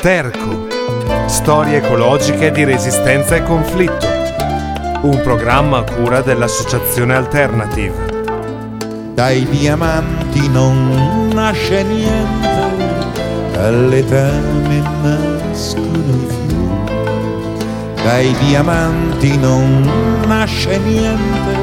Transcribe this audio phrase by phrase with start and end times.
[0.00, 0.66] Sterco.
[1.26, 4.06] Storie ecologiche di resistenza e conflitto.
[5.02, 8.22] Un programma a cura dell'Associazione Alternative.
[9.12, 12.48] Dai diamanti non nasce niente,
[13.52, 18.02] dalle tane nascono i fiori.
[18.02, 19.86] Dai diamanti non
[20.26, 21.58] nasce niente,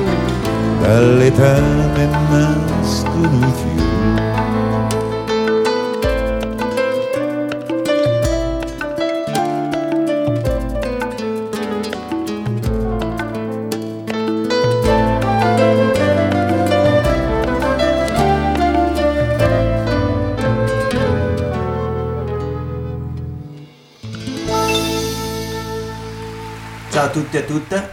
[0.80, 3.77] dalle tane nascono i fiori.
[27.10, 27.90] Tutti e a tutte,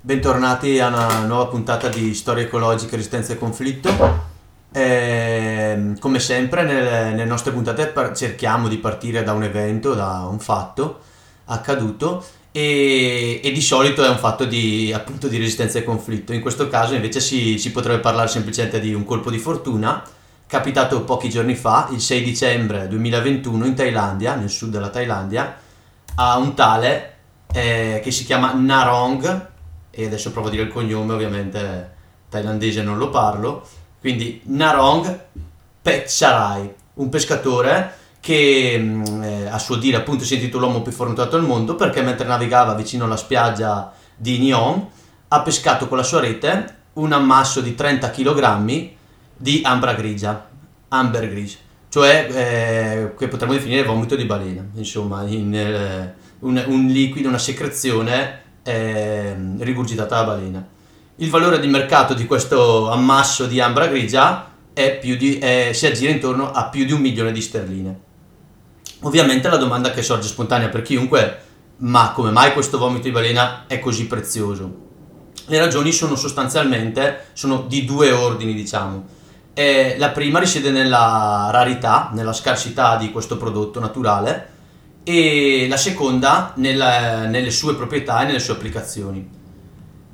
[0.00, 4.32] bentornati a una nuova puntata di Storia ecologica, resistenza e conflitto.
[4.72, 10.26] E, come sempre nelle, nelle, nostre puntate par- cerchiamo di partire da un evento, da
[10.28, 11.00] un fatto
[11.46, 16.32] accaduto e, e, di solito è un fatto di, appunto, di resistenza e conflitto.
[16.32, 20.02] In questo caso invece si, si potrebbe parlare semplicemente di un colpo di fortuna
[20.46, 25.56] capitato pochi giorni fa, il 6 dicembre 2021 in Thailandia, nel sud della Thailandia,
[26.16, 27.13] a un tale
[27.54, 29.48] eh, che si chiama Narong,
[29.90, 31.92] e adesso provo a dire il cognome, ovviamente
[32.28, 33.64] thailandese non lo parlo,
[34.00, 35.20] quindi Narong
[35.80, 41.36] Petcharai, un pescatore che mm, eh, a suo dire appunto si intitola l'uomo più fortunato
[41.36, 44.86] al mondo perché mentre navigava vicino alla spiaggia di Nyon
[45.28, 48.90] ha pescato con la sua rete un ammasso di 30 kg
[49.36, 50.48] di ambra grigia,
[50.88, 56.14] amber grigia, cioè eh, che potremmo definire vomito di balena, insomma, in, eh,
[56.44, 60.66] un, un liquido, una secrezione eh, rigurgitata dalla balena.
[61.16, 66.50] Il valore di mercato di questo ammasso di ambra grigia di, è, si aggira intorno
[66.50, 68.00] a più di un milione di sterline.
[69.00, 71.42] Ovviamente la domanda che sorge spontanea per chiunque
[71.76, 74.82] ma come mai questo vomito di balena è così prezioso?
[75.46, 79.04] Le ragioni sono sostanzialmente sono di due ordini, diciamo.
[79.52, 84.53] Eh, la prima risiede nella rarità, nella scarsità di questo prodotto naturale
[85.04, 89.42] e la seconda nella, nelle sue proprietà e nelle sue applicazioni.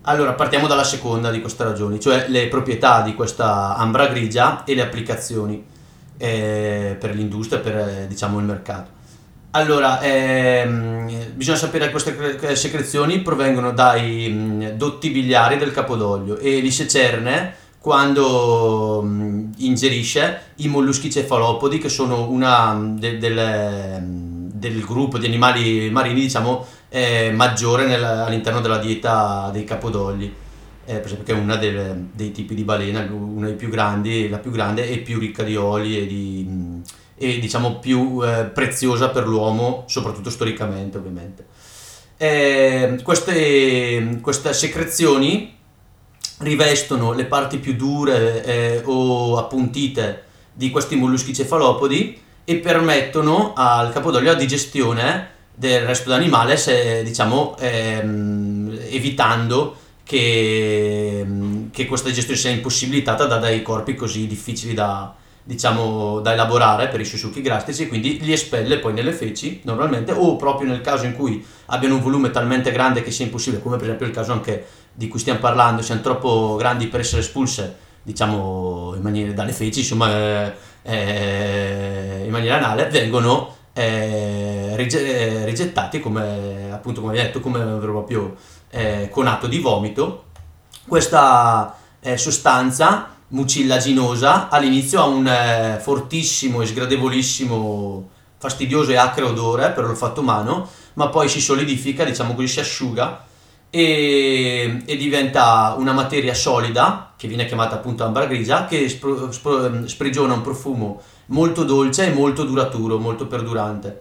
[0.03, 4.75] Allora, partiamo dalla seconda di queste ragioni, cioè le proprietà di questa ambra grigia e
[4.75, 5.65] le applicazioni
[6.17, 8.99] eh, per l'industria per eh, diciamo, il mercato.
[9.53, 16.61] Allora, ehm, bisogna sapere che queste secrezioni provengono dai mh, dotti biliari del capodoglio e
[16.61, 24.30] li secerne quando mh, ingerisce i molluschi cefalopodi che sono una de, delle
[24.61, 30.33] del gruppo di animali marini diciamo è maggiore nel, all'interno della dieta dei capodogli.
[30.85, 34.39] Eh, per esempio che è uno dei tipi di balena una dei più grandi la
[34.39, 36.83] più grande e più ricca di oli e, di,
[37.17, 41.47] e diciamo più eh, preziosa per l'uomo soprattutto storicamente ovviamente.
[42.17, 45.57] Eh, queste, queste secrezioni
[46.39, 53.93] rivestono le parti più dure eh, o appuntite di questi molluschi cefalopodi e permettono al
[53.93, 61.25] capodoglio la digestione del resto dell'animale se, diciamo, ehm, evitando che,
[61.71, 66.99] che, questa digestione sia impossibilitata da dei corpi così difficili da, diciamo, da elaborare per
[66.99, 70.81] i suoi succhi gastrici e quindi li espelle poi nelle feci normalmente o proprio nel
[70.81, 74.13] caso in cui abbiano un volume talmente grande che sia impossibile come per esempio il
[74.13, 79.33] caso anche di cui stiamo parlando siano troppo grandi per essere espulse diciamo in maniera
[79.33, 80.53] dalle feci insomma eh,
[80.83, 88.37] eh, in maniera anale vengono eh, rige- rigettati come appunto come detto come proprio
[88.71, 90.25] eh, con atto di vomito.
[90.87, 98.09] Questa eh, sostanza mucillaginosa all'inizio ha un eh, fortissimo e sgradevolissimo
[98.39, 103.25] fastidioso e acre odore per l'olfatto umano ma poi si solidifica diciamo così si asciuga
[103.71, 109.87] e, e, diventa una materia solida che viene chiamata appunto ambra grigia che spro, spro,
[109.87, 114.01] sprigiona un profumo molto dolce e molto duraturo, molto perdurante.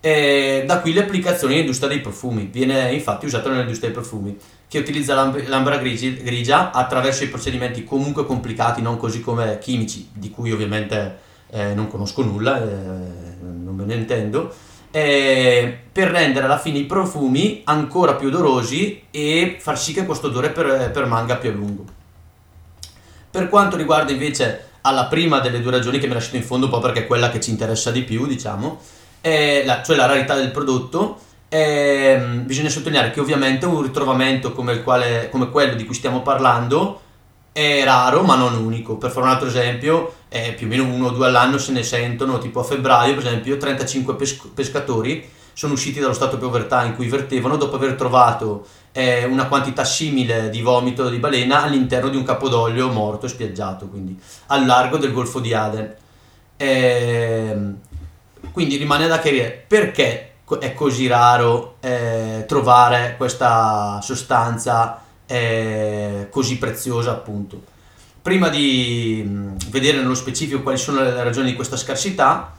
[0.00, 4.36] E da qui le applicazioni nell'industria dei profumi, viene infatti usato nell'industria dei profumi,
[4.68, 10.52] che utilizza l'ambra grigia attraverso i procedimenti comunque complicati, non così come chimici, di cui
[10.52, 11.18] ovviamente
[11.50, 12.66] eh, non conosco nulla, eh,
[13.40, 14.54] non me ne intendo,
[14.96, 20.28] eh, per rendere alla fine i profumi ancora più odorosi e far sì che questo
[20.28, 21.84] odore per, permanga più a lungo.
[23.30, 26.72] Per quanto riguarda invece alla prima delle due ragioni che mi lasciate in fondo, un
[26.72, 28.80] po' perché è quella che ci interessa di più, diciamo,
[29.20, 31.18] la, cioè la rarità del prodotto,
[31.50, 37.02] eh, bisogna sottolineare che ovviamente un ritrovamento come, quale, come quello di cui stiamo parlando
[37.52, 38.96] è raro ma non unico.
[38.96, 41.82] Per fare un altro esempio, eh, più o meno uno o due all'anno se ne
[41.82, 46.84] sentono, tipo a febbraio per esempio 35 pes- pescatori sono usciti dallo stato di povertà
[46.84, 52.10] in cui vertevano dopo aver trovato eh, una quantità simile di vomito di balena all'interno
[52.10, 55.94] di un capodoglio morto e spiaggiato, quindi al largo del Golfo di Aden.
[56.58, 57.56] Eh,
[58.52, 67.10] quindi rimane da chiarire perché è così raro eh, trovare questa sostanza eh, così preziosa
[67.12, 67.74] appunto.
[68.26, 72.56] Prima di mh, vedere nello specifico quali sono le ragioni di questa scarsità,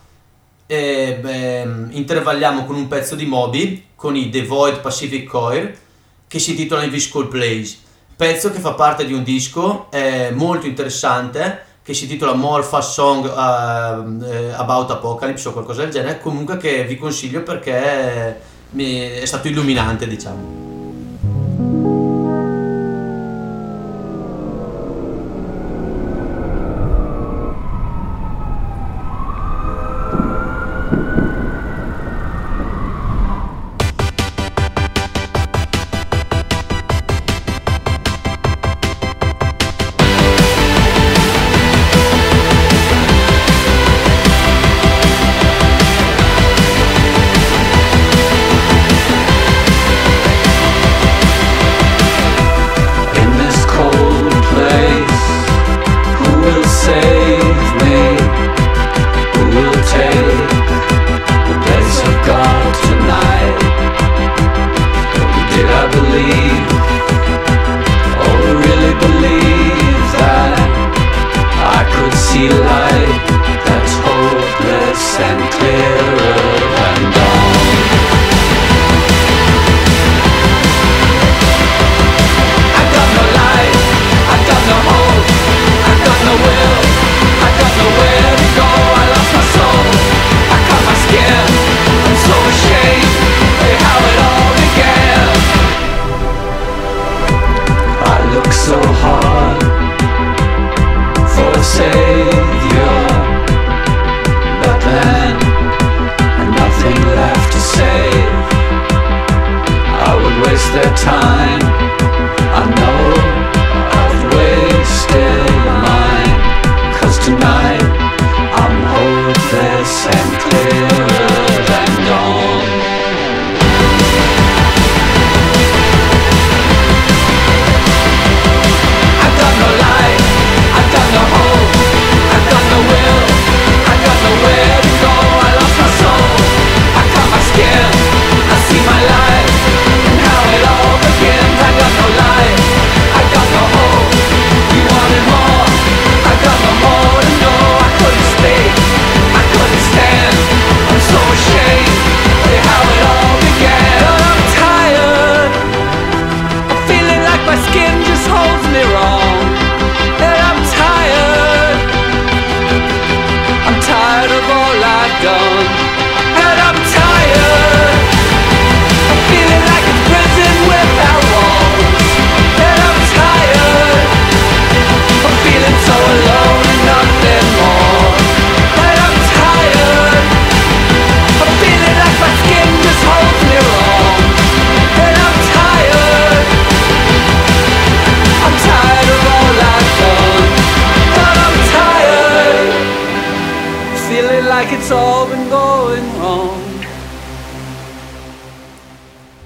[0.65, 5.77] eh, beh, intervalliamo con un pezzo di Moby con i The Void Pacific Coil
[6.25, 7.79] che si intitola Invisible Place.
[8.15, 12.93] Pezzo che fa parte di un disco eh, molto interessante che si intitola More Fast
[12.93, 18.39] Song uh, About Apocalypse o qualcosa del genere comunque che vi consiglio perché
[18.73, 20.56] è stato illuminante diciamo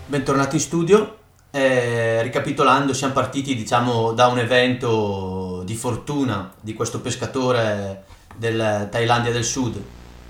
[0.06, 1.18] Bentornati in studio.
[1.51, 8.06] Eh, ricapitolando, siamo partiti diciamo, da un evento di fortuna di questo pescatore
[8.38, 9.75] del Thailandia del Sud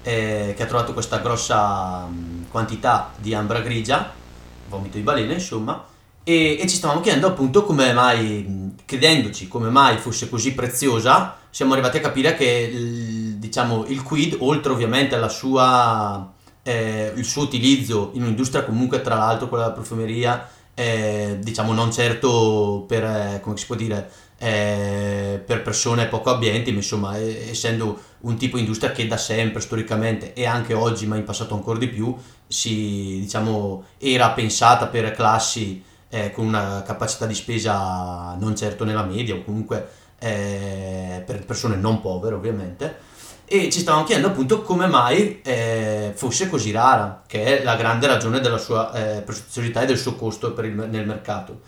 [0.02, 4.12] eh, che ha trovato questa grossa mh, quantità di ambra grigia,
[4.70, 5.86] vomito di balena insomma,
[6.24, 11.74] e, e, ci stavamo chiedendo appunto come mai, credendoci come mai fosse così preziosa, siamo
[11.74, 12.72] arrivati a capire che
[13.52, 16.32] diciamo, il quid, oltre ovviamente alla sua
[16.64, 21.92] eh, il suo utilizzo in un'industria comunque tra l'altro quella della profumeria eh, diciamo non
[21.92, 24.10] certo per eh, come si può dire
[24.42, 30.34] per persone poco abbienti ma insomma essendo un tipo di industria che da sempre storicamente
[30.34, 32.16] e anche oggi ma in passato ancora di più
[32.48, 39.04] si diciamo era pensata per classi eh, con una capacità di spesa non certo nella
[39.04, 43.10] media o comunque eh, per persone non povere ovviamente
[43.52, 48.08] e ci stavamo chiedendo appunto come mai eh, fosse così rara, che è la grande
[48.08, 51.60] ragione della sua eh, preziosità e del suo costo il, nel mercato.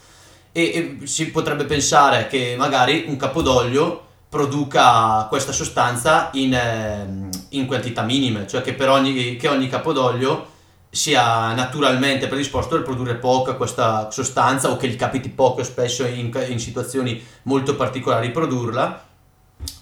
[0.54, 7.66] E, e, si potrebbe pensare che magari un capodoglio produca questa sostanza in, eh, in
[7.66, 10.52] quantità minime, cioè che ogni, che ogni capodolio
[10.90, 16.32] sia naturalmente predisposto a produrre poca questa sostanza o che gli capiti poco spesso in,
[16.48, 19.12] in situazioni molto particolari produrla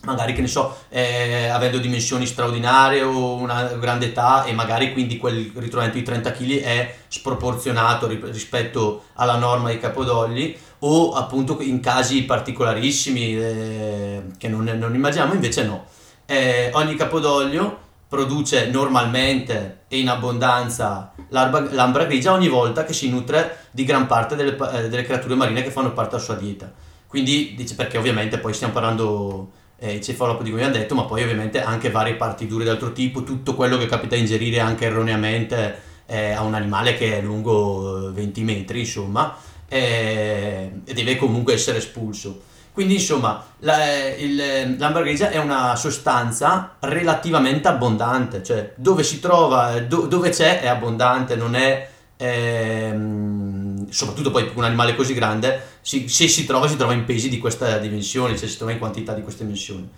[0.04, 5.18] magari che ne so, eh, avendo dimensioni straordinarie o una grande età e magari quindi
[5.18, 11.80] quel ritrovamento di 30 kg è sproporzionato rispetto alla norma dei capodogli o appunto in
[11.80, 15.86] casi particolarissimi eh, che non, non, immaginiamo, invece no.
[16.26, 23.68] Eh, ogni capodoglio produce normalmente e in abbondanza l'ambra grigia ogni volta che si nutre
[23.72, 26.72] di gran parte delle, eh, delle creature marine che fanno parte della sua dieta.
[27.08, 29.52] Quindi dice perché ovviamente poi stiamo parlando
[29.84, 32.94] eh, il cefalopo di abbiamo detto, ma poi ovviamente anche varie parti dure di altro
[32.94, 37.22] tipo, tutto quello che capita a ingerire anche erroneamente eh, a un animale che è
[37.22, 39.36] lungo 20 metri, insomma,
[39.68, 42.44] eh, e deve comunque essere espulso.
[42.74, 43.84] Quindi insomma la,
[44.16, 50.62] il, l'ambar grigia è una sostanza relativamente abbondante, cioè dove si trova, do, dove c'è
[50.62, 56.68] è abbondante, non è ehm, soprattutto poi un animale così grande, si, se si trova
[56.68, 59.90] si trova in pesi di questa dimensione, cioè si trova in quantità di queste dimensioni.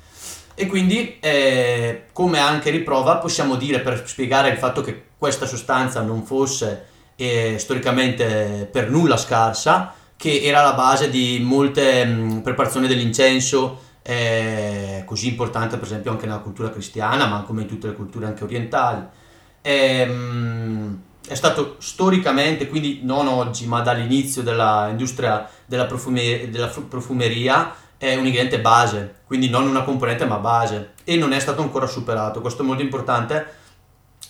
[0.56, 6.02] E quindi, eh, come anche riprova, possiamo dire per spiegare il fatto che questa sostanza
[6.02, 6.86] non fosse
[7.16, 15.04] eh, storicamente per nulla scarsa, che era la base di molte mh, preparazioni dell'incenso, eh,
[15.06, 18.44] così importante per esempio anche nella cultura cristiana, ma come in tutte le culture anche
[18.44, 19.04] orientali.
[19.62, 27.74] E, mh, è stato storicamente, quindi non oggi, ma dall'inizio dell'industria della, profume, della profumeria,
[27.98, 31.88] è un ingrediente base, quindi non una componente ma base, e non è stato ancora
[31.88, 32.42] superato.
[32.42, 33.62] Questo è molto importante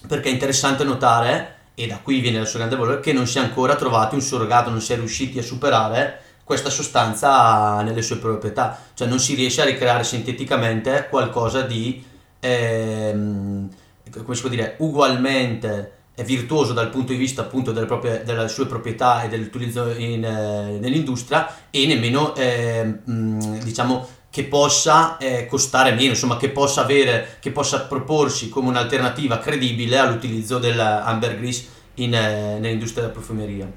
[0.08, 3.40] perché è interessante notare, e da qui viene il suo grande valore, che non si
[3.40, 8.18] è ancora trovato un surrogato, non si è riusciti a superare questa sostanza nelle sue
[8.18, 12.06] proprietà, cioè non si riesce a ricreare sinteticamente qualcosa di,
[12.40, 13.70] ehm,
[14.12, 18.48] come si può dire, ugualmente è virtuoso dal punto di vista appunto delle, proprie, delle
[18.48, 25.46] sue proprietà e dell'utilizzo in, eh, nell'industria e nemmeno eh, mh, diciamo che possa eh,
[25.46, 32.14] costare meno, insomma che possa avere, che possa proporsi come un'alternativa credibile all'utilizzo dell'ambergris in,
[32.14, 33.72] eh, nell'industria della profumeria.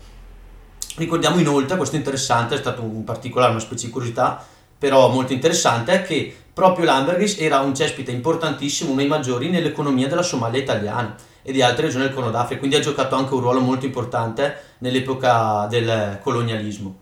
[0.96, 4.42] Ricordiamo inoltre, questo è interessante, è stato un particolare, una specie di curiosità,
[4.78, 10.22] però molto interessante, che proprio l'ambergris era un cespite importantissimo, uno dei maggiori nell'economia della
[10.22, 11.14] Somalia italiana
[11.46, 14.74] e di altre regioni del Corno d'Africa, quindi ha giocato anche un ruolo molto importante
[14.78, 16.96] nell'epoca del colonialismo.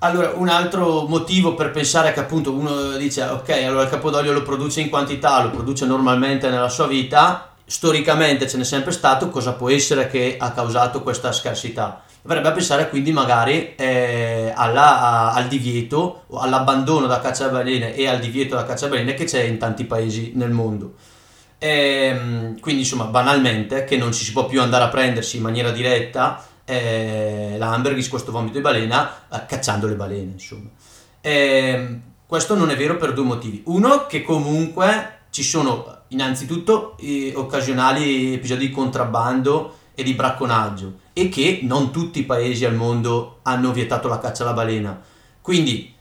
[0.00, 4.42] Allora, un altro motivo per pensare che appunto uno dice ok, allora il capodolio lo
[4.42, 9.52] produce in quantità, lo produce normalmente nella sua vita, storicamente ce n'è sempre stato, cosa
[9.52, 12.02] può essere che ha causato questa scarsità?
[12.20, 18.18] Dovrebbe pensare quindi magari eh, alla, a, al divieto, all'abbandono da caccia balene e al
[18.18, 20.94] divieto da caccia balene che c'è in tanti paesi nel mondo.
[21.58, 25.42] E, ehm, quindi insomma banalmente che non ci si può più andare a prendersi in
[25.42, 30.68] maniera diretta eh, l'hamburgis, questo vomito di balena, eh, cacciando le balene insomma.
[31.20, 33.62] E, ehm, questo non è vero per due motivi.
[33.66, 41.28] Uno che comunque ci sono innanzitutto eh, occasionali episodi di contrabbando e di bracconaggio e
[41.28, 45.00] che non tutti i paesi al mondo hanno vietato la caccia alla balena.
[45.40, 45.94] Quindi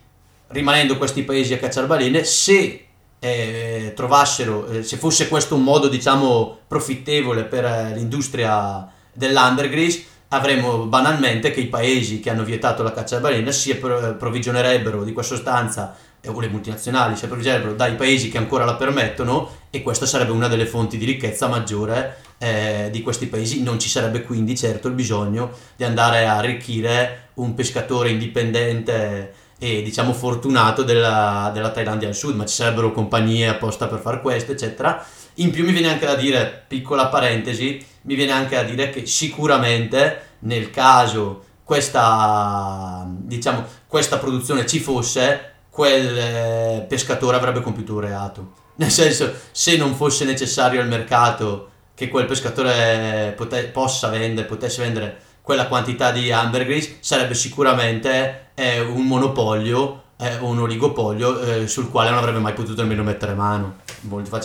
[0.48, 2.85] rimanendo questi paesi a cacciare balene, se
[3.20, 10.86] eh, trovassero, eh, se fosse questo un modo diciamo profittevole per eh, l'industria dell'ambergris, avremmo
[10.86, 15.36] banalmente che i paesi che hanno vietato la caccia alla balena si approvvigionerebbero di questa
[15.36, 20.06] sostanza eh, o le multinazionali si approvvigionerebbero dai paesi che ancora la permettono e questa
[20.06, 23.62] sarebbe una delle fonti di ricchezza maggiore eh, di questi paesi.
[23.64, 29.82] Non ci sarebbe quindi certo il bisogno di andare a arricchire un pescatore indipendente e
[29.82, 34.52] diciamo fortunato della, della Thailandia al sud, ma ci sarebbero compagnie apposta per far questo,
[34.52, 35.04] eccetera.
[35.36, 39.06] In più mi viene anche da dire, piccola parentesi, mi viene anche da dire che
[39.06, 48.00] sicuramente nel caso questa, diciamo, questa produzione ci fosse, quel eh, pescatore avrebbe compiuto un
[48.02, 48.52] reato.
[48.76, 54.82] Nel senso, se non fosse necessario al mercato che quel pescatore pote- possa vendere, potesse
[54.82, 61.90] vendere quella quantità di ambergris, sarebbe sicuramente è un monopolio è un oligopolio eh, sul
[61.90, 63.80] quale non avrebbe mai potuto nemmeno mettere mano.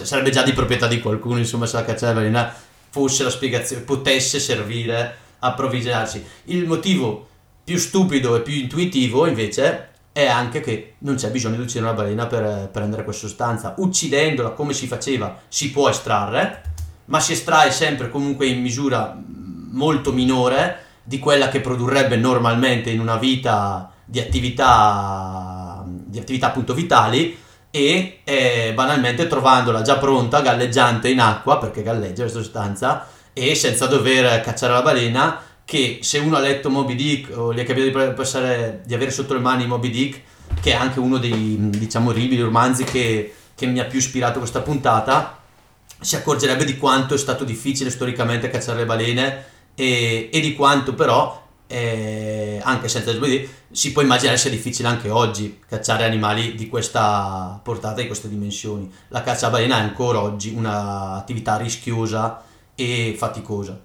[0.02, 2.52] Sarebbe già di proprietà di qualcuno, insomma, se la caccia velina
[2.90, 6.24] fosse la spiegazione, potesse servire a approvvigionarsi.
[6.44, 7.28] Il motivo
[7.62, 11.94] più stupido e più intuitivo, invece, è anche che non c'è bisogno di uccidere una
[11.94, 13.74] balena per eh, prendere questa sostanza.
[13.78, 16.62] Uccidendola come si faceva, si può estrarre,
[17.06, 19.16] ma si estrae sempre comunque in misura
[19.72, 26.74] molto minore di quella che produrrebbe normalmente in una vita di attività di attività appunto
[26.74, 27.38] vitali
[27.70, 33.86] e eh, banalmente trovandola già pronta, galleggiante in acqua, perché galleggia questa sostanza, e senza
[33.86, 38.08] dover cacciare la balena, che se uno ha letto Moby Dick o gli è capitato
[38.08, 40.20] di, passare, di avere sotto le mani Moby Dick,
[40.60, 44.62] che è anche uno dei diciamo orribili romanzi che, che mi ha più ispirato questa
[44.62, 45.38] puntata,
[46.00, 49.44] si accorgerebbe di quanto è stato difficile storicamente cacciare le balene
[49.80, 55.08] e, e di quanto però, eh, anche senza Moby si può immaginare sia difficile anche
[55.08, 58.92] oggi cacciare animali di questa portata, di queste dimensioni.
[59.08, 62.42] La caccia a balena è ancora oggi un'attività rischiosa
[62.74, 63.80] e faticosa.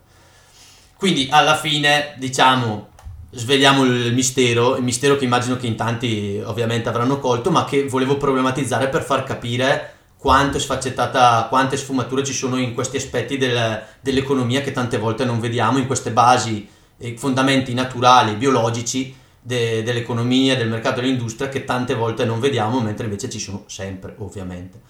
[0.97, 2.89] Quindi alla fine, diciamo,
[3.31, 7.87] svegliamo il mistero, il mistero che immagino che in tanti ovviamente avranno colto, ma che
[7.87, 9.94] volevo problematizzare per far capire
[10.25, 15.39] quanto sfaccettata, quante sfumature ci sono in questi aspetti del, dell'economia che tante volte non
[15.39, 16.67] vediamo, in queste basi
[16.97, 22.79] e fondamenti naturali, biologici de, dell'economia, del mercato e dell'industria che tante volte non vediamo,
[22.79, 24.81] mentre invece ci sono sempre, ovviamente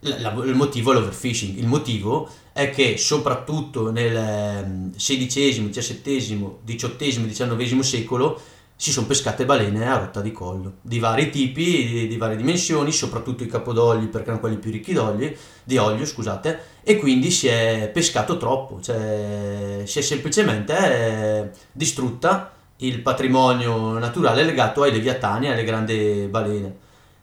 [0.00, 1.58] il motivo è l'overfishing.
[1.58, 8.40] Il motivo è che soprattutto nel XVI, XVII, XVIII, XIX secolo
[8.80, 12.92] si sono pescate balene a rotta di collo, di vari tipi, di, di, varie dimensioni,
[12.92, 15.32] soprattutto i capodogli perché erano quelli più ricchi d'olio,
[15.64, 22.52] di olio, scusate, e quindi si è pescato troppo, cioè si è semplicemente eh, distrutta
[22.76, 26.76] il patrimonio naturale legato ai leviatani, alle grandi balene.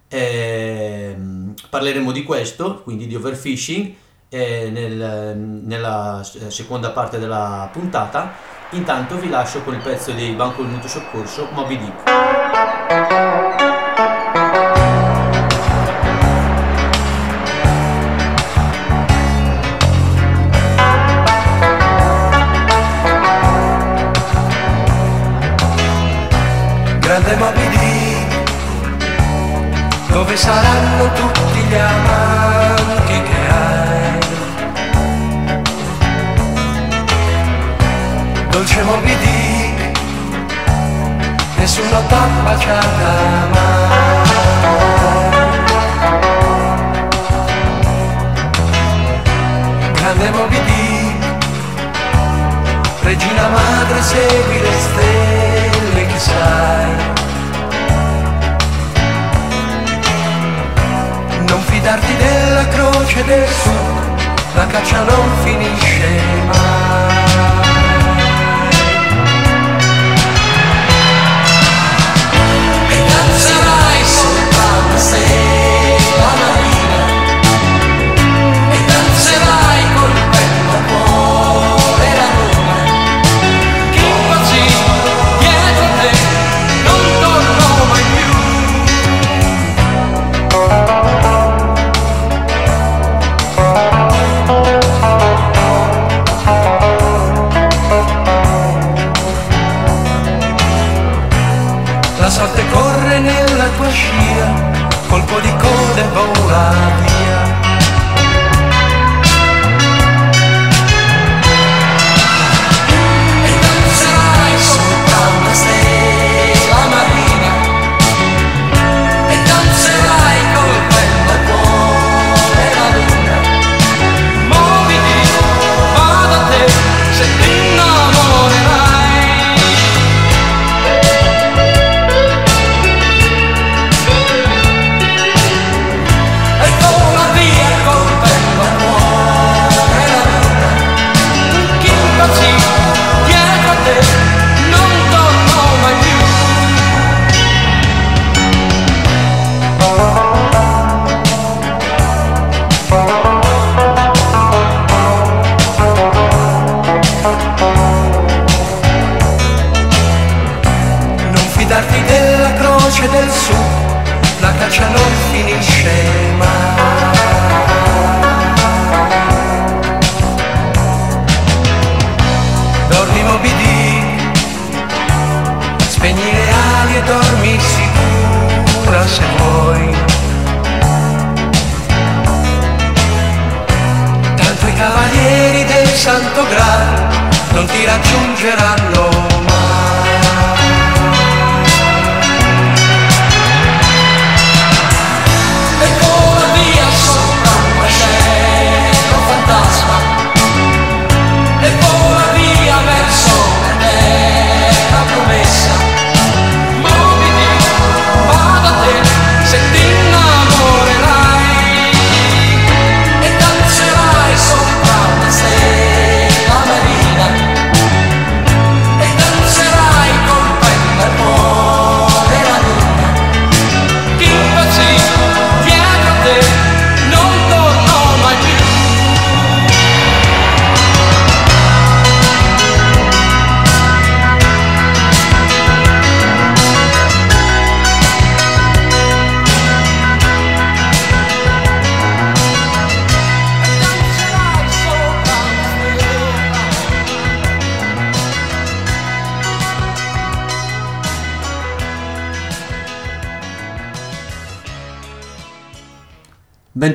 [0.10, 1.16] Eh,
[1.70, 3.94] parleremo di questo, quindi di overfishing,
[4.36, 8.34] eh, nel, nella seconda parte della puntata.
[8.72, 13.45] Intanto vi lascio con il pezzo di Banco del Mutuo Soccorso, Moby Dick.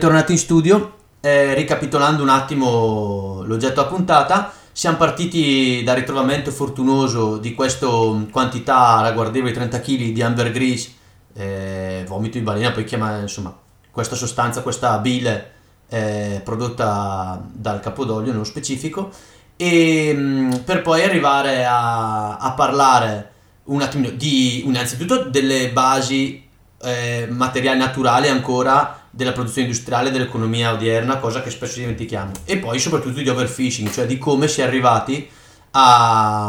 [0.01, 0.95] Bentornati in studio.
[1.21, 7.87] Eh, ricapitolando un attimo l'oggetto a puntata, siamo partiti dal ritrovamento fortunoso di questa
[8.33, 10.95] quantità ragguardevole 30 kg di ambergris,
[11.35, 13.55] eh, vomito in balena, poi chiama insomma
[13.91, 15.51] questa sostanza, questa bile
[15.91, 19.11] eh, prodotta dal capodolio nello specifico,
[19.55, 23.33] e mh, per poi arrivare a, a parlare
[23.65, 26.49] un attimino di innanzitutto delle basi
[26.83, 32.79] eh, materiali naturali ancora della produzione industriale dell'economia odierna, cosa che spesso dimentichiamo, e poi
[32.79, 35.29] soprattutto di overfishing, cioè di come si è arrivati
[35.73, 36.47] a,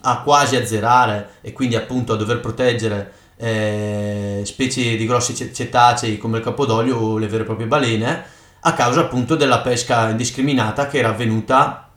[0.00, 6.38] a quasi azzerare e quindi appunto a dover proteggere eh, specie di grossi cetacei come
[6.38, 8.24] il capodolio o le vere e proprie balene
[8.60, 11.88] a causa appunto della pesca indiscriminata che era avvenuta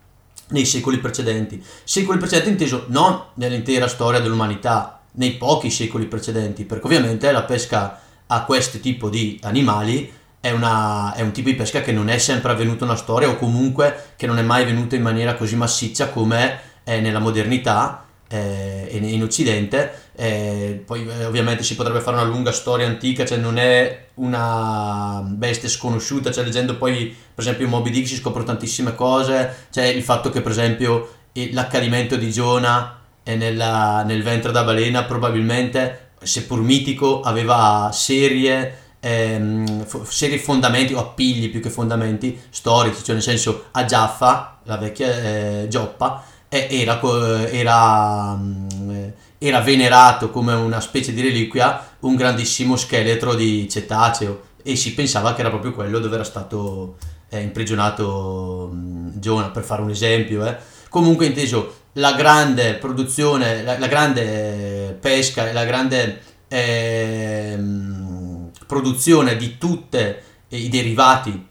[0.48, 1.62] nei secoli precedenti.
[1.84, 8.00] Secoli precedenti inteso non nell'intera storia dell'umanità, nei pochi secoli precedenti, perché ovviamente la pesca
[8.34, 12.18] a questo tipo di animali è, una, è, un tipo di pesca che non è
[12.18, 16.08] sempre avvenuto nella storia o comunque che non è mai venuto in maniera così massiccia
[16.08, 20.02] come è nella modernità eh, in Occidente.
[20.16, 25.22] Eh, poi eh, ovviamente si potrebbe fare una lunga storia antica, cioè non è una
[25.24, 30.02] bestia sconosciuta, cioè leggendo poi per esempio Moby Dick si scoprono tantissime cose, c'è il
[30.02, 31.08] fatto che per esempio
[31.52, 40.38] l'accadimento di Giona nella, nel ventre da balena probabilmente seppur mitico, aveva serie, ehm, serie
[40.38, 45.66] fondamenti o appigli più che fondamenti storici, cioè nel senso a Giaffa, la vecchia eh,
[45.68, 47.00] Gioppa, eh, era,
[47.50, 49.08] era, mm,
[49.38, 55.34] era, venerato come una specie di reliquia un grandissimo scheletro di cetaceo e si pensava
[55.34, 56.96] che era proprio quello dove era stato
[57.28, 60.46] eh, imprigionato mm, Giona, per fare un esempio.
[60.46, 60.56] Eh.
[60.88, 64.73] Comunque inteso, la grande produzione, la, la grande
[65.04, 67.58] pesca e la grande eh,
[68.66, 69.98] produzione di tutti
[70.48, 71.46] i derivati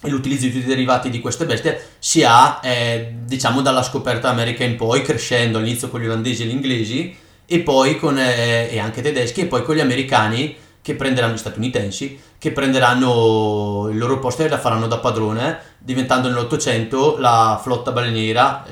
[0.00, 4.28] e l'utilizzo di tutti i derivati di queste bestie si ha eh, diciamo dalla scoperta
[4.28, 8.68] d'America in poi crescendo all'inizio con gli olandesi e gli inglesi e poi con eh,
[8.70, 13.98] e anche tedeschi e poi con gli americani che prenderanno gli statunitensi che prenderanno il
[13.98, 18.64] loro posto e la faranno da padrone, diventando nell'Ottocento la flotta baleniera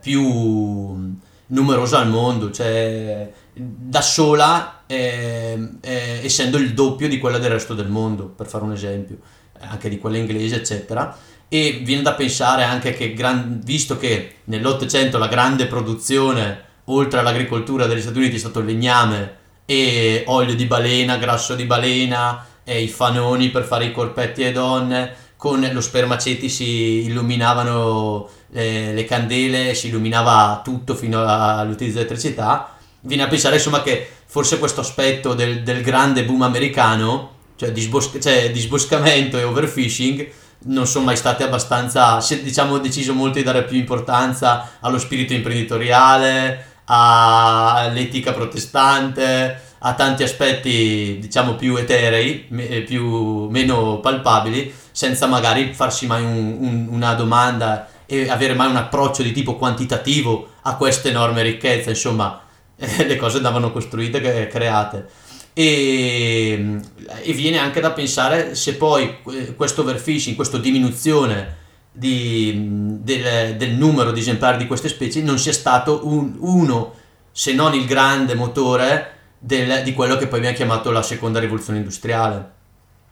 [0.00, 1.12] più
[1.46, 7.74] numerosa al mondo, cioè da sola eh, eh, essendo il doppio di quella del resto
[7.74, 9.18] del mondo, per fare un esempio,
[9.60, 11.16] anche di quella inglese, eccetera.
[11.48, 17.86] E viene da pensare anche che, gran, visto che nell'Ottocento la grande produzione, oltre all'agricoltura
[17.86, 22.82] degli Stati Uniti, è stato il legname e olio di balena, grasso di balena, e
[22.82, 29.04] i fanoni per fare i corpetti alle donne, con lo spermaceti si illuminavano eh, le
[29.04, 32.73] candele, si illuminava tutto fino all'utilizzo dell'elettricità.
[33.06, 38.18] Viene a pensare insomma che forse questo aspetto del, del grande boom americano, cioè, disbos-
[38.20, 40.26] cioè disboscamento e overfishing,
[40.66, 46.72] non sono mai state abbastanza, diciamo, deciso molto di dare più importanza allo spirito imprenditoriale,
[46.86, 56.06] all'etica protestante, ha tanti aspetti diciamo più eterei, me, più, meno palpabili, senza magari farsi
[56.06, 61.08] mai un, un, una domanda e avere mai un approccio di tipo quantitativo a questa
[61.08, 62.43] enorme ricchezza, insomma
[62.76, 65.08] le cose andavano costruite e create.
[65.52, 66.80] E,
[67.22, 69.18] e, viene anche da pensare se poi
[69.56, 75.52] questo overfishing, questa diminuzione di, del, del, numero di esemplari di queste specie non sia
[75.52, 76.94] stato un, uno,
[77.30, 81.78] se non il grande motore del, di quello che poi abbiamo chiamato la seconda rivoluzione
[81.78, 82.52] industriale.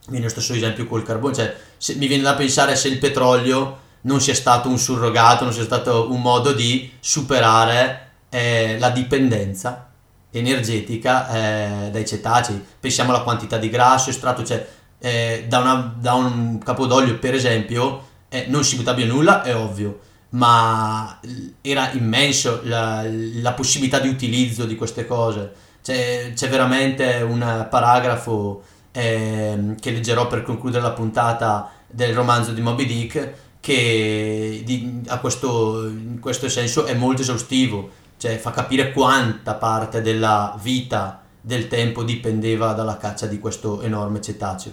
[0.08, 3.78] Viene lo stesso esempio col carbone, cioè se, mi viene da pensare se il petrolio
[4.02, 8.01] non sia stato un surrogato, non sia stato un modo di superare
[8.32, 9.90] eh, la dipendenza
[10.30, 12.64] energetica eh, dai cetacei.
[12.80, 14.66] Pensiamo alla quantità di grasso estratto, cioè
[14.98, 19.54] eh, da, una, da, un capodolio per esempio eh, non si butta via nulla, è
[19.54, 21.20] ovvio, ma
[21.60, 28.62] era immenso la, la possibilità di utilizzo di queste cose c'è, c'è veramente un paragrafo
[28.92, 35.18] eh, che leggerò per concludere la puntata del romanzo di Moby Dick che di, a
[35.18, 37.90] questo, in questo senso è molto esaustivo,
[38.22, 44.20] cioè fa capire quanta parte della vita del tempo dipendeva dalla caccia di questo enorme
[44.20, 44.72] cetaceo.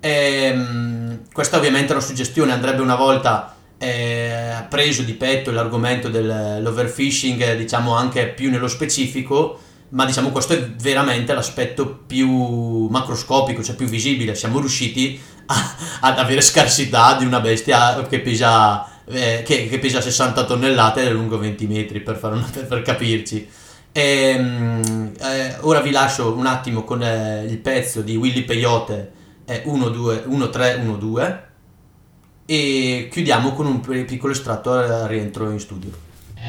[0.00, 6.08] E, ehm, questa ovviamente è una suggestione, andrebbe una volta eh, preso di petto l'argomento
[6.08, 13.76] dell'overfishing, diciamo anche più nello specifico, ma diciamo questo è veramente l'aspetto più macroscopico, cioè
[13.76, 14.34] più visibile.
[14.34, 20.00] Siamo riusciti a, ad avere scarsità di una bestia che pesa, eh, che, che pesa
[20.00, 23.48] 60 tonnellate ed è lungo 20 metri, per, una, per, per capirci.
[23.92, 29.12] E, ehm, eh, ora vi lascio un attimo con eh, il pezzo di Willy Peyote
[29.44, 31.40] è 1-3-1-2
[32.46, 35.90] e chiudiamo con un piccolo estratto al rientro in studio.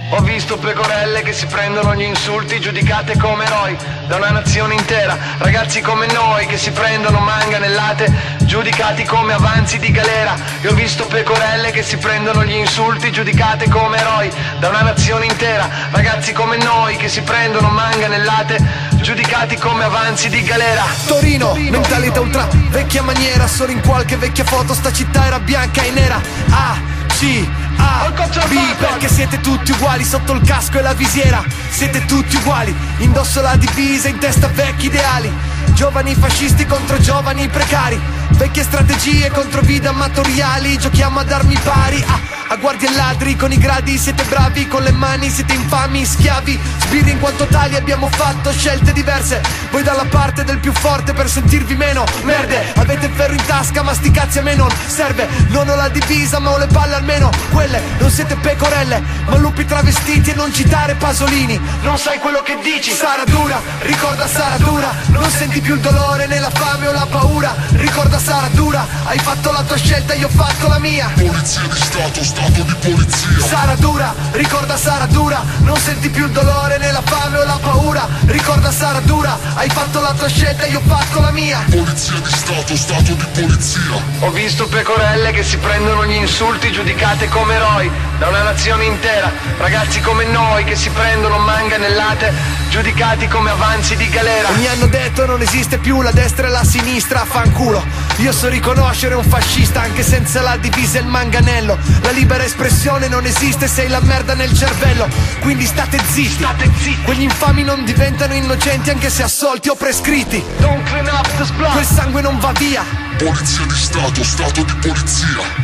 [0.09, 3.77] Ho visto pecorelle che si prendono gli insulti giudicate come eroi
[4.07, 9.91] da una nazione intera, ragazzi come noi che si prendono manganellate giudicati come avanzi di
[9.91, 10.35] galera.
[10.61, 15.25] E ho visto pecorelle che si prendono gli insulti giudicate come eroi da una nazione
[15.25, 18.57] intera, ragazzi come noi che si prendono manganellate
[18.95, 20.83] giudicati come avanzi di galera.
[21.05, 25.91] Torino, mentalità ultra vecchia maniera, solo in qualche vecchia foto sta città era bianca e
[25.91, 26.21] nera.
[26.49, 28.11] A, C, A,
[28.47, 31.41] B, perché siete tutti uguali sotto il casco e la visiera.
[31.69, 35.31] Siete tutti uguali, indosso la divisa, in testa vecchi ideali.
[35.73, 37.99] Giovani fascisti contro giovani precari.
[38.29, 40.77] Vecchie strategie contro vite amatoriali.
[40.77, 42.03] Giochiamo ad armi pari.
[42.05, 42.19] A,
[42.53, 46.59] a guardie e ladri con i gradi siete bravi, con le mani siete infami, schiavi.
[46.79, 49.41] Sbirri in quanto tali abbiamo fatto scelte diverse.
[49.71, 52.05] Voi dalla parte del più forte per sentirvi meno.
[52.23, 55.27] Merde, avete il ferro in tasca, ma sti cazzi a me non serve.
[55.47, 57.31] Non ho la divisa, ma ho le palle almeno.
[57.51, 61.59] Quelle non siete pecorelle, ma lupi travestiti e non citare Pasolini.
[61.81, 62.91] Non sai quello che dici.
[62.91, 64.91] Sarà dura, ricorda sarà dura.
[65.07, 67.55] Non senti più il dolore né la fame o la paura.
[67.71, 71.09] Ricorda sarà dura, hai fatto la tua scelta, io ho fatto la mia.
[71.15, 73.39] Polizia di Stato, Stato di polizia.
[73.39, 77.57] Sarà dura, ricorda sarà dura, non senti più il dolore né la fame o la
[77.61, 78.07] paura.
[78.25, 81.63] Ricorda sarà dura, hai fatto la tua scelta, io ho fatto la mia.
[81.69, 84.03] Polizia di Stato, Stato di polizia.
[84.19, 87.91] Ho visto pecorelle che si prendono gli insulti giudicate come eroi
[88.23, 92.31] da una nazione intera, ragazzi come noi che si prendono manganellate
[92.69, 94.49] giudicati come avanzi di galera.
[94.51, 97.85] Mi hanno detto non esiste più la destra e la sinistra, fanculo.
[98.19, 101.77] Io so riconoscere un fascista anche senza la divisa e il manganello.
[102.01, 105.09] La libera espressione non esiste se hai la merda nel cervello.
[105.41, 106.43] Quindi state zitti.
[106.43, 107.01] State zitti.
[107.01, 110.41] Quegli infami non diventano innocenti anche se assolti o prescritti.
[110.59, 111.73] Don't clean up this blood.
[111.73, 112.85] Quel sangue non va via.
[113.17, 115.62] Polizia di Stato, Stato di polizia.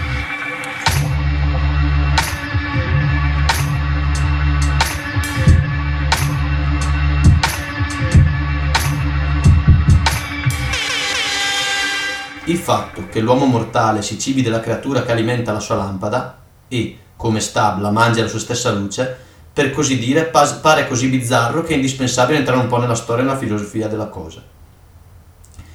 [12.49, 16.97] Il fatto che l'uomo mortale si cibi della creatura che alimenta la sua lampada e,
[17.15, 19.15] come stabla, mangia la sua stessa luce,
[19.53, 23.27] per così dire, pare così bizzarro che è indispensabile entrare un po' nella storia e
[23.27, 24.41] nella filosofia della cosa.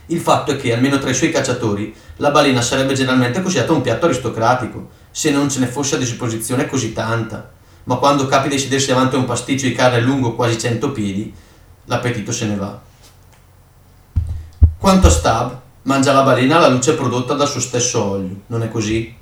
[0.07, 3.81] Il fatto è che, almeno tra i suoi cacciatori, la balena sarebbe generalmente considerata un
[3.81, 7.53] piatto aristocratico, se non ce ne fosse a disposizione così tanta.
[7.85, 11.33] Ma quando capita di sedersi davanti a un pasticcio di carne lungo quasi 100 piedi,
[11.85, 12.81] l'appetito se ne va.
[14.77, 18.69] Quanto a Stab, mangia la balena alla luce prodotta dal suo stesso olio, non è
[18.69, 19.15] così?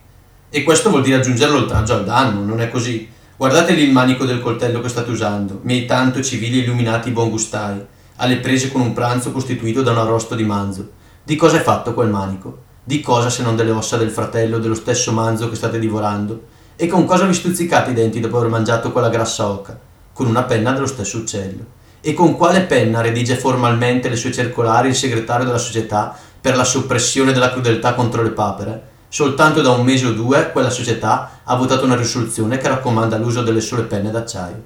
[0.48, 3.08] E questo vuol dire aggiungere l'oltraggio al danno, non è così?
[3.36, 7.84] Guardate lì il manico del coltello che state usando, miei tanto civili e illuminati buongustai,
[8.16, 10.90] alle prese con un pranzo costituito da un arrosto di manzo.
[11.24, 12.58] Di cosa è fatto quel manico?
[12.84, 16.42] Di cosa se non delle ossa del fratello dello stesso manzo che state divorando?
[16.76, 19.76] E con cosa vi stuzzicate i denti dopo aver mangiato quella grassa oca?
[20.12, 21.80] Con una penna dello stesso uccello.
[22.00, 26.64] E con quale penna redige formalmente le sue circolari il segretario della società per la
[26.64, 28.90] soppressione della crudeltà contro le papere?
[29.08, 33.42] Soltanto da un mese o due quella società ha votato una risoluzione che raccomanda l'uso
[33.42, 34.62] delle sole penne d'acciaio.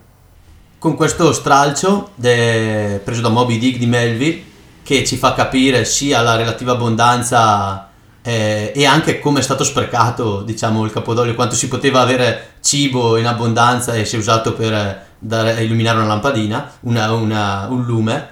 [0.78, 4.42] Con questo stralcio de- preso da Moby Dick di Melville
[4.82, 7.88] che ci fa capire sia la relativa abbondanza
[8.22, 13.16] eh, e anche come è stato sprecato diciamo il capodolio, quanto si poteva avere cibo
[13.18, 17.84] in abbondanza e si è usato per eh, dare, illuminare una lampadina, una- una- un
[17.84, 18.28] lume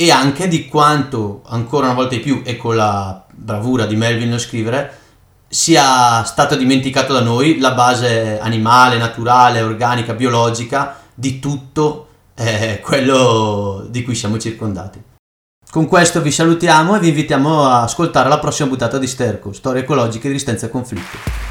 [0.00, 4.30] e anche di quanto ancora una volta di più e con la bravura di Melville
[4.30, 4.96] nel scrivere
[5.46, 13.84] sia stata dimenticata da noi la base animale, naturale, organica, biologica di tutto eh, quello
[13.90, 15.02] di cui siamo circondati.
[15.70, 19.82] Con questo vi salutiamo e vi invitiamo a ascoltare la prossima puntata di Sterco, Storie
[19.82, 21.49] ecologiche di resistenza e conflitto.